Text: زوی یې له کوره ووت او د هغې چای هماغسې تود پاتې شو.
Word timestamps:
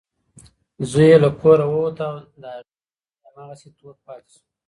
زوی 0.89 1.05
یې 1.11 1.17
له 1.23 1.29
کوره 1.39 1.65
ووت 1.71 1.97
او 2.07 2.15
د 2.41 2.43
هغې 2.53 2.73
چای 3.21 3.29
هماغسې 3.29 3.67
تود 3.77 3.97
پاتې 4.05 4.29
شو. 4.33 4.41